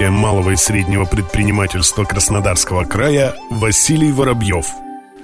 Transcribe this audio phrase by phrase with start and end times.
[0.00, 4.66] малого и среднего предпринимательства Краснодарского края Василий Воробьев.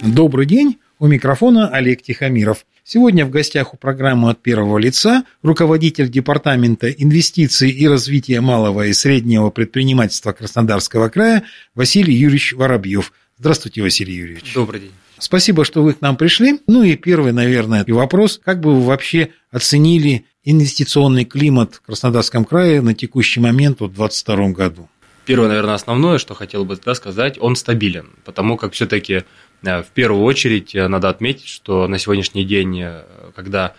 [0.01, 2.65] Добрый день, у микрофона Олег Тихомиров.
[2.83, 8.93] Сегодня в гостях у программы «От первого лица» руководитель Департамента инвестиций и развития малого и
[8.93, 11.43] среднего предпринимательства Краснодарского края
[11.75, 13.11] Василий Юрьевич Воробьев.
[13.37, 14.53] Здравствуйте, Василий Юрьевич.
[14.53, 14.91] Добрый день.
[15.19, 16.59] Спасибо, что вы к нам пришли.
[16.67, 18.39] Ну и первый, наверное, вопрос.
[18.43, 24.49] Как бы вы вообще оценили инвестиционный климат в Краснодарском крае на текущий момент в 2022
[24.49, 24.89] году?
[25.25, 29.25] Первое, наверное, основное, что хотел бы да, сказать, он стабилен, потому как все-таки
[29.61, 33.03] э, в первую очередь э, надо отметить, что на сегодняшний день, э,
[33.35, 33.75] когда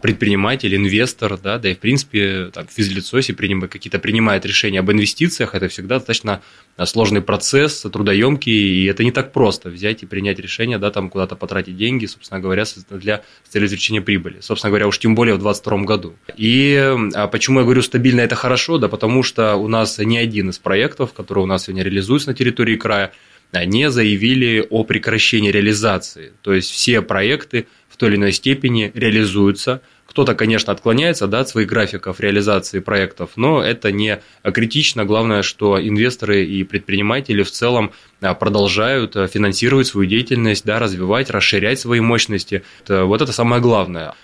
[0.00, 4.90] предприниматель, инвестор, да, да и в принципе там, физлицо, если приним, какие-то принимает решения об
[4.90, 6.42] инвестициях, это всегда достаточно
[6.76, 11.10] э, сложный процесс, трудоемкий, и это не так просто взять и принять решение, да, там
[11.10, 14.38] куда-то потратить деньги, собственно говоря, для целью извлечения прибыли.
[14.40, 16.16] Собственно говоря, уж тем более в 2022 году.
[16.36, 20.50] И а почему я говорю стабильно это хорошо, да потому что у нас не один
[20.50, 23.12] из проектов, которые у нас сегодня реализуются на территории края,
[23.52, 26.32] не заявили о прекращении реализации.
[26.42, 27.66] То есть все проекты
[27.98, 29.82] той или иной степени реализуются.
[30.06, 35.04] Кто-то, конечно, отклоняется да, от своих графиков реализации проектов, но это не критично.
[35.04, 41.28] Главное, что инвесторы и предприниматели в целом а, продолжают а, финансировать свою деятельность, да, развивать,
[41.28, 42.62] расширять свои мощности.
[42.88, 44.14] Вот это самое главное.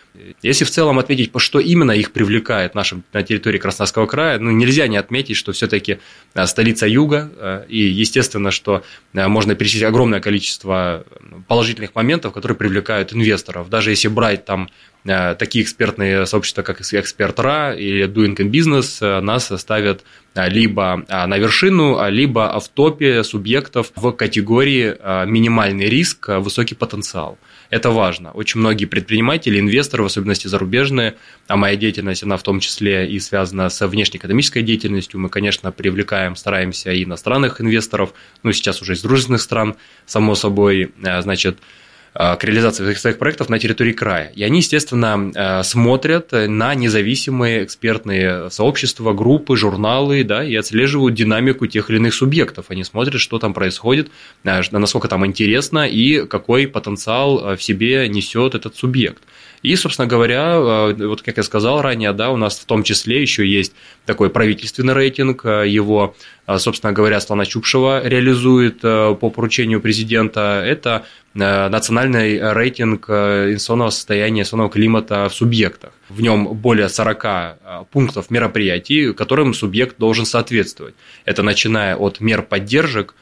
[0.42, 4.52] Если в целом отметить, по что именно их привлекает нашим, на территории Краснодарского края, ну,
[4.52, 5.98] нельзя не отметить, что все-таки
[6.34, 11.04] а, столица юга, а, и естественно, что а, можно перечислить огромное количество
[11.48, 13.68] положительных моментов, которые привлекают инвесторов.
[13.68, 14.68] Даже если брать там
[15.04, 20.02] такие экспертные сообщества, как Эксперт.ра или Doing in Business, нас ставят
[20.34, 24.96] либо на вершину, либо в топе субъектов в категории
[25.26, 27.36] минимальный риск, высокий потенциал.
[27.74, 28.30] Это важно.
[28.30, 31.16] Очень многие предприниматели, инвесторы, в особенности зарубежные,
[31.48, 35.18] а моя деятельность, она в том числе и связана с внешнеэкономической деятельностью.
[35.18, 38.14] Мы, конечно, привлекаем, стараемся и иностранных инвесторов,
[38.44, 39.74] ну, сейчас уже из дружественных стран,
[40.06, 41.58] само собой, э, значит,
[42.14, 44.30] к реализации своих проектов на территории края.
[44.36, 51.66] И они, естественно, э, смотрят на независимые экспертные сообщества, группы, журналы, да, и отслеживают динамику
[51.66, 52.66] тех или иных субъектов.
[52.68, 54.10] Они смотрят, что там происходит,
[54.44, 59.22] э, насколько там интересно и какой потенциал в себе несет этот субъект.
[59.64, 63.44] И, собственно говоря, вот как я сказал ранее, да, у нас в том числе еще
[63.44, 63.72] есть
[64.06, 66.14] такой правительственный рейтинг, его,
[66.58, 70.62] собственно говоря, Слана Чупшева реализует по поручению президента.
[70.64, 71.04] Это
[71.36, 75.92] Э, национальный рейтинг э, инвестиционного состояния, инвестиционного климата в субъектах.
[76.08, 80.94] В нем более 40 э, пунктов мероприятий, которым субъект должен соответствовать.
[81.24, 83.14] Это начиная от мер поддержек,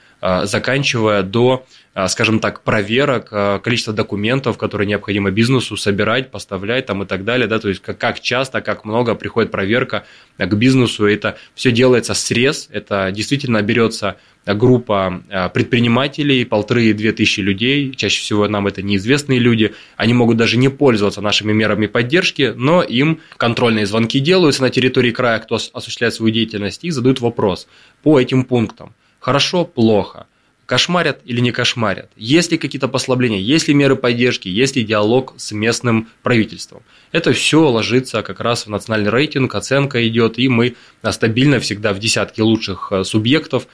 [0.44, 1.66] заканчивая до,
[2.08, 7.58] скажем так, проверок, количества документов, которые необходимо бизнесу собирать, поставлять там и так далее, да,
[7.58, 10.04] то есть как часто, как много приходит проверка
[10.38, 14.16] к бизнесу, это все делается срез, это действительно берется
[14.46, 20.56] группа а, предпринимателей, полторы-две тысячи людей, чаще всего нам это неизвестные люди, они могут даже
[20.56, 26.14] не пользоваться нашими мерами поддержки, но им контрольные звонки делаются на территории края, кто осуществляет
[26.14, 27.68] свою деятельность, и задают вопрос
[28.02, 28.94] по этим пунктам.
[29.22, 30.26] Хорошо, плохо.
[30.66, 32.10] Кошмарят или не кошмарят?
[32.16, 33.38] Есть ли какие-то послабления?
[33.38, 34.48] Есть ли меры поддержки?
[34.48, 36.82] Есть ли диалог с местным правительством?
[37.12, 40.74] Это все ложится как раз в национальный рейтинг, оценка идет, и мы
[41.08, 43.68] стабильно всегда в десятке лучших э, субъектов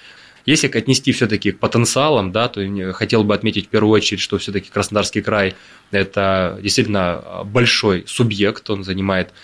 [0.49, 2.63] если отнести все-таки к потенциалам, да, то
[2.95, 5.55] хотел бы отметить в первую очередь, что все-таки Краснодарский край–
[5.91, 9.35] это действительно большой субъект, он занимает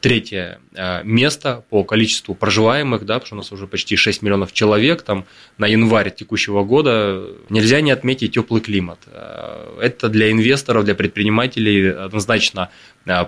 [0.00, 4.52] третье э, место по количеству проживаемых, да, потому что у нас уже почти 6 миллионов
[4.52, 5.24] человек, там
[5.58, 9.00] на январь текущего года нельзя не отметить теплый климат.
[9.06, 12.70] Э, это для инвесторов, для предпринимателей однозначно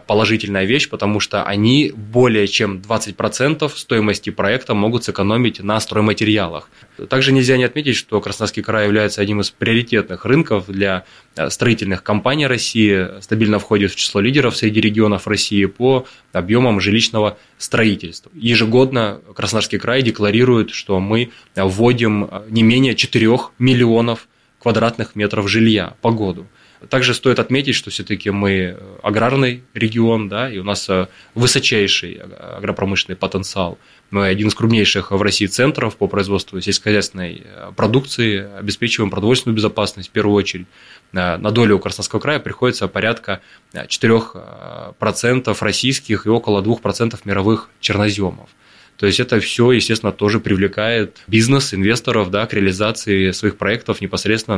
[0.06, 6.69] положительная вещь, потому что они более чем 20% стоимости проекта могут сэкономить на стройматериалах.
[7.08, 11.05] Также нельзя не отметить, что Краснодарский край является одним из приоритетных рынков для
[11.49, 18.31] строительных компаний России, стабильно входит в число лидеров среди регионов России по объемам жилищного строительства.
[18.35, 24.29] Ежегодно Краснодарский край декларирует, что мы вводим не менее 4 миллионов
[24.61, 26.47] квадратных метров жилья по году.
[26.90, 30.88] Также стоит отметить, что все-таки мы аграрный регион, да, и у нас
[31.34, 33.78] высочайший агропромышленный потенциал.
[34.10, 37.42] Мы один из крупнейших в России центров по производству сельскохозяйственной
[37.76, 40.66] продукции, обеспечиваем продовольственную безопасность в первую очередь.
[41.12, 43.40] На долю Краснодарского края приходится порядка
[43.72, 48.48] 4% российских и около 2% мировых черноземов.
[48.96, 54.56] То есть это все, естественно, тоже привлекает бизнес, инвесторов да, к реализации своих проектов непосредственно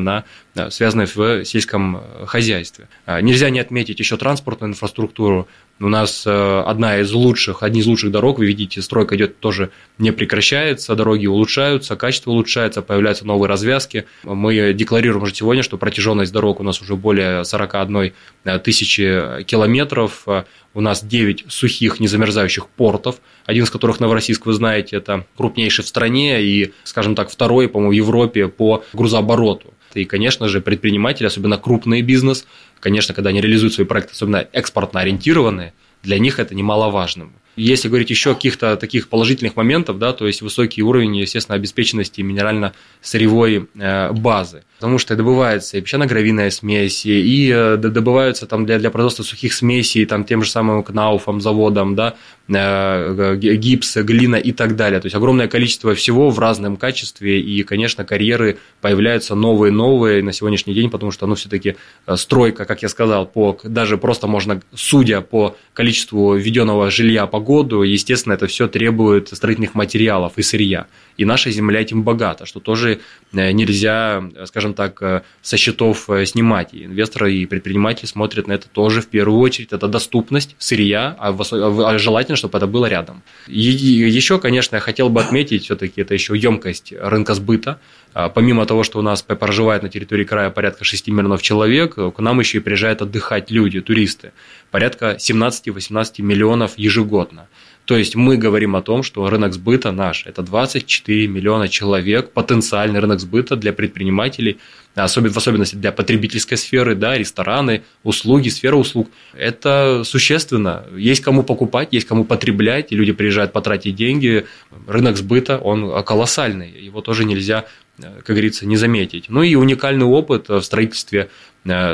[0.54, 2.88] на связанные в сельском э, хозяйстве.
[3.04, 5.48] А, нельзя не отметить еще транспортную инфраструктуру.
[5.78, 9.70] У нас э, одна из лучших, одни из лучших дорог, вы видите, стройка идет тоже
[9.98, 14.06] не прекращается, дороги улучшаются, качество улучшается, появляются новые развязки.
[14.22, 18.12] Мы декларируем уже сегодня, что протяженность дорог у нас уже более 41
[18.44, 20.26] э, тысячи километров.
[20.72, 25.88] У нас 9 сухих незамерзающих портов, один из которых Новороссийск, вы знаете, это крупнейший в
[25.88, 29.72] стране и, скажем так, второй, по-моему, в Европе по грузообороту.
[30.00, 32.46] И, конечно же, предприниматели, особенно крупный бизнес,
[32.80, 35.72] конечно, когда они реализуют свои проекты, особенно экспортно ориентированные,
[36.02, 37.30] для них это немаловажно.
[37.56, 42.20] Если говорить еще о каких-то таких положительных моментов, да, то есть высокий уровень, естественно, обеспеченности
[42.20, 44.62] минерально-сырьевой э, базы.
[44.78, 50.04] Потому что добывается и песчано-гравийная смесь, и э, добываются там для, для производства сухих смесей,
[50.04, 52.16] там тем же самым Кнауфом, заводом, да,
[52.48, 55.00] э, гипс, глина и так далее.
[55.00, 60.74] То есть огромное количество всего в разном качестве, и, конечно, карьеры появляются новые-новые на сегодняшний
[60.74, 61.76] день, потому что, ну, все-таки
[62.16, 67.82] стройка, как я сказал, по, даже просто можно, судя по количеству введенного жилья по году,
[67.82, 70.86] естественно, это все требует строительных материалов и сырья.
[71.16, 73.00] И наша земля этим богата, что тоже
[73.32, 76.74] э, нельзя, скажем так, э, со счетов э, снимать.
[76.74, 79.72] И инвесторы и предприниматели смотрят на это тоже в первую очередь.
[79.72, 83.22] Это доступность сырья, а, а желательно, чтобы это было рядом.
[83.46, 87.80] И еще, конечно, я хотел бы отметить все-таки это еще емкость рынка сбыта.
[88.12, 92.18] А, помимо того, что у нас проживает на территории края порядка 6 миллионов человек, к
[92.18, 94.32] нам еще и приезжают отдыхать люди, туристы.
[94.76, 97.48] Порядка 17-18 миллионов ежегодно.
[97.86, 103.00] То есть мы говорим о том, что рынок сбыта наш– это 24 миллиона человек, потенциальный
[103.00, 104.58] рынок сбыта для предпринимателей,
[104.94, 109.08] особенно, в особенности для потребительской сферы, да, рестораны, услуги, сфера услуг.
[109.32, 110.84] Это существенно.
[110.94, 114.44] Есть кому покупать, есть кому потреблять, и люди приезжают потратить деньги.
[114.86, 117.64] Рынок сбыта, он колоссальный, его тоже нельзя
[117.98, 119.26] Э, как говорится, не заметить.
[119.28, 121.28] Ну и уникальный опыт в строительстве, э,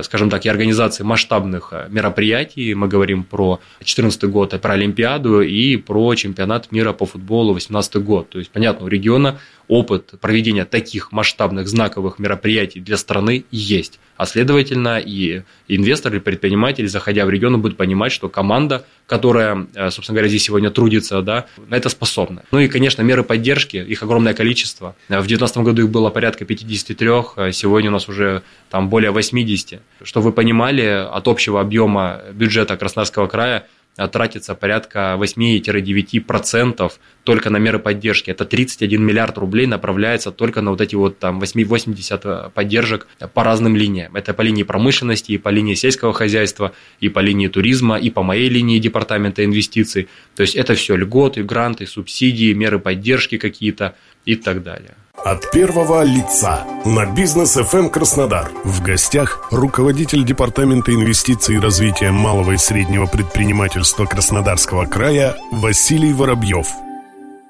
[0.02, 2.74] скажем так, и организации масштабных э, мероприятий.
[2.74, 8.30] Мы говорим про 2014 год, про Олимпиаду и про чемпионат мира по футболу 2018 год.
[8.30, 9.38] То есть, понятно, у региона
[9.72, 14.00] опыт проведения таких масштабных знаковых мероприятий для страны есть.
[14.18, 20.16] А следовательно, и инвестор, и предприниматель, заходя в регион, будет понимать, что команда, которая, собственно
[20.16, 22.42] говоря, здесь сегодня трудится, да, на это способна.
[22.52, 24.94] Ну и, конечно, меры поддержки, их огромное количество.
[25.08, 29.80] В 2019 году их было порядка 53, а сегодня у нас уже там более 80.
[30.02, 33.66] Что вы понимали, от общего объема бюджета Краснодарского края
[33.96, 36.92] тратится порядка 8-9%
[37.24, 38.30] только на меры поддержки.
[38.30, 43.76] Это 31 миллиард рублей направляется только на вот эти вот там 8-80 поддержек по разным
[43.76, 44.16] линиям.
[44.16, 48.22] Это по линии промышленности, и по линии сельского хозяйства, и по линии туризма, и по
[48.22, 50.08] моей линии департамента инвестиций.
[50.34, 53.94] То есть это все льготы, гранты, субсидии, меры поддержки какие-то
[54.24, 54.94] и так далее.
[55.24, 58.50] От первого лица на бизнес FM эм Краснодар.
[58.64, 66.66] В гостях руководитель департамента инвестиций и развития малого и среднего предпринимательства Краснодарского края Василий Воробьев.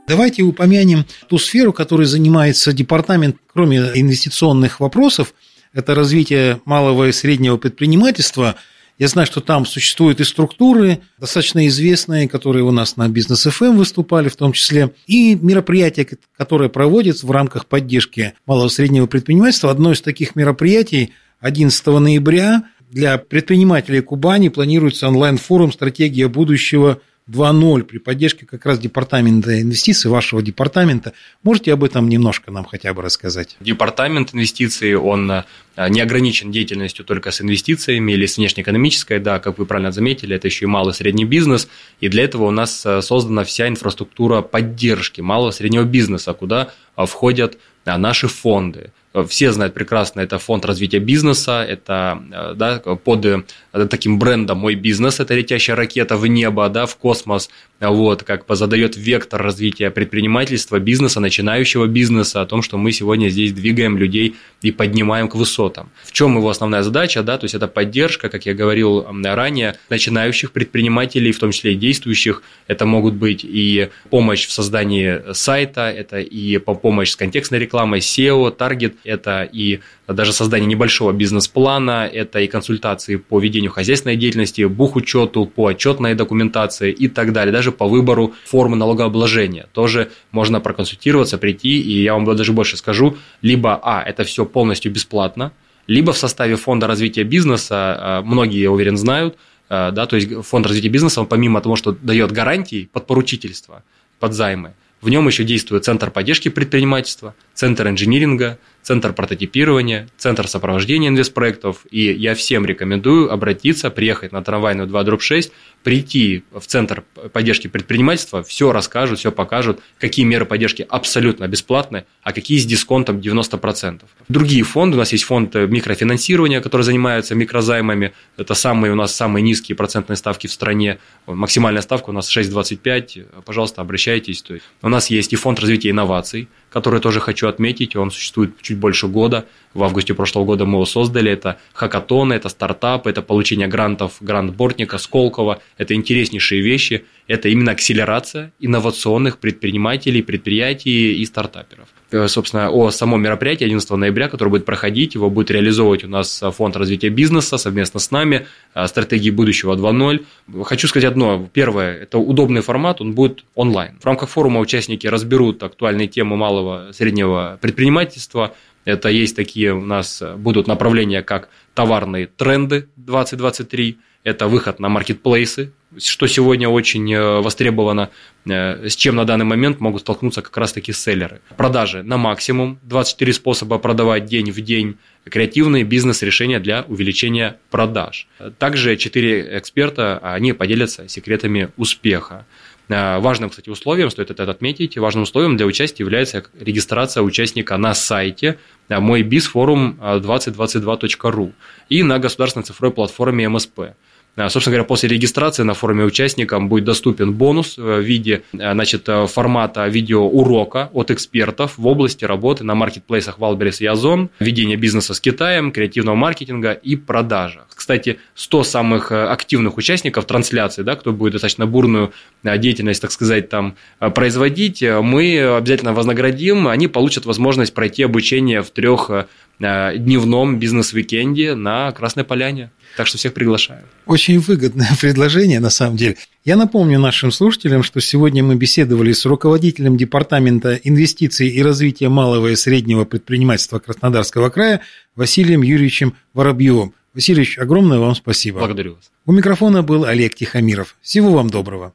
[0.06, 5.32] Давайте упомянем ту сферу, которой занимается департамент, кроме инвестиционных вопросов,
[5.72, 8.56] это развитие малого и среднего предпринимательства–
[9.02, 13.76] я знаю, что там существуют и структуры, достаточно известные, которые у нас на бизнес FM
[13.76, 16.06] выступали в том числе, и мероприятия,
[16.36, 19.72] которые проводятся в рамках поддержки малого и среднего предпринимательства.
[19.72, 27.98] Одно из таких мероприятий 11 ноября для предпринимателей Кубани планируется онлайн-форум «Стратегия будущего 2.0 при
[27.98, 31.12] поддержке как раз департамента инвестиций, вашего департамента.
[31.42, 33.56] Можете об этом немножко нам хотя бы рассказать?
[33.60, 35.44] Департамент инвестиций, он э,
[35.88, 40.48] не ограничен деятельностью только с инвестициями или с внешнеэкономической, да, как вы правильно заметили, это
[40.48, 41.68] еще и малый и средний бизнес,
[42.00, 46.72] и для этого у нас э, создана вся инфраструктура поддержки малого и среднего бизнеса, куда
[46.96, 48.90] входят наши фонды,
[49.28, 53.42] все знают прекрасно, это фонд развития бизнеса, это э, да, под э,
[53.90, 57.50] таким брендом «Мой бизнес», это летящая ракета в небо, да, в космос.
[57.90, 63.28] Вот, как бы задает вектор развития предпринимательства, бизнеса, начинающего бизнеса, о том, что мы сегодня
[63.28, 65.90] здесь двигаем людей и поднимаем к высотам.
[66.04, 70.52] В чем его основная задача, да, то есть это поддержка, как я говорил ранее, начинающих
[70.52, 76.20] предпринимателей, в том числе и действующих, это могут быть и помощь в создании сайта, это
[76.20, 82.46] и помощь с контекстной рекламой, SEO, таргет, это и даже создание небольшого бизнес-плана, это и
[82.46, 88.34] консультации по ведению хозяйственной деятельности, бухучету, по отчетной документации и так далее, даже по выбору
[88.44, 89.66] формы налогообложения.
[89.72, 94.92] Тоже можно проконсультироваться, прийти, и я вам даже больше скажу, либо, а, это все полностью
[94.92, 95.52] бесплатно,
[95.86, 99.36] либо в составе фонда развития бизнеса, а, многие, я уверен, знают,
[99.68, 103.82] а, да, то есть фонд развития бизнеса, он помимо того, что дает гарантии под поручительство,
[104.20, 111.08] под займы, в нем еще действует Центр поддержки предпринимательства, Центр инжиниринга, Центр прототипирования, Центр сопровождения
[111.08, 111.86] инвестпроектов.
[111.90, 117.68] И я всем рекомендую обратиться, приехать на трамвайную 2 дробь 6, прийти в Центр поддержки
[117.68, 124.02] предпринимательства, все расскажут, все покажут, какие меры поддержки абсолютно бесплатны, а какие с дисконтом 90%.
[124.28, 129.42] Другие фонды, у нас есть фонд микрофинансирования, который занимается микрозаймами, это самые у нас самые
[129.42, 134.44] низкие процентные ставки в стране, максимальная ставка у нас 6,25, пожалуйста, обращайтесь.
[134.82, 139.06] У нас есть и фонд развития инноваций, который тоже хочу отметить, он существует чуть больше
[139.06, 139.44] года.
[139.74, 141.30] В августе прошлого года мы его создали.
[141.30, 145.60] Это хакатоны, это стартапы, это получение грантов грант Бортника, Сколково.
[145.76, 147.04] Это интереснейшие вещи.
[147.28, 151.88] Это именно акселерация инновационных предпринимателей, предприятий и стартаперов.
[152.10, 156.42] Э, собственно, о самом мероприятии 11 ноября, которое будет проходить, его будет реализовывать у нас
[156.56, 160.24] Фонд развития бизнеса совместно с нами, э, стратегии будущего 2.0.
[160.64, 161.48] Хочу сказать одно.
[161.52, 163.98] Первое, это удобный формат, он будет онлайн.
[164.00, 170.22] В рамках форума участники разберут актуальные темы малого среднего предпринимательства, это есть такие у нас
[170.36, 178.10] будут направления, как товарные тренды 2023, это выход на маркетплейсы, что сегодня очень э, востребовано,
[178.46, 181.40] э, с чем на данный момент могут столкнуться как раз-таки селлеры.
[181.56, 188.28] Продажи на максимум, 24 способа продавать день в день, креативные бизнес-решения для увеличения продаж.
[188.58, 192.46] Также 4 эксперта, они поделятся секретами успеха.
[192.88, 197.94] Э, важным, кстати, условием, стоит это отметить, важным условием для участия является регистрация участника на
[197.94, 198.58] сайте
[198.88, 201.52] мой bizforum 2022.ru
[201.88, 203.94] и на государственной цифровой платформе МСП.
[204.34, 208.72] А, собственно говоря, после регистрации на форуме участникам будет доступен бонус э, в виде э,
[208.72, 214.76] значит, э, формата видеоурока от экспертов в области работы на маркетплейсах Wildberries и Озон, ведения
[214.76, 217.66] бизнеса с Китаем, креативного маркетинга и продажах.
[217.74, 222.12] Кстати, 100 самых активных участников трансляции, да, кто будет достаточно бурную
[222.42, 229.10] деятельность, так сказать, там производить, мы обязательно вознаградим, они получат возможность пройти обучение в трех
[229.58, 232.70] дневном бизнес-викенде на Красной Поляне.
[232.96, 233.82] Так что всех приглашаю.
[234.06, 236.16] Очень выгодное предложение, на самом деле.
[236.44, 242.48] Я напомню нашим слушателям, что сегодня мы беседовали с руководителем Департамента инвестиций и развития малого
[242.48, 244.80] и среднего предпринимательства Краснодарского края
[245.16, 246.94] Василием Юрьевичем Воробьевым.
[247.14, 248.58] Васильевич, огромное вам спасибо.
[248.58, 249.10] Благодарю вас.
[249.26, 250.96] У микрофона был Олег Тихомиров.
[251.02, 251.92] Всего вам доброго.